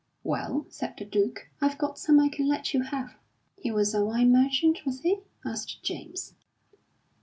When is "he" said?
3.59-3.69, 5.01-5.19